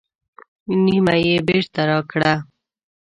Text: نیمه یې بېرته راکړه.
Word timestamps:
نیمه 0.83 1.15
یې 1.25 1.37
بېرته 1.47 1.81
راکړه. 1.89 2.33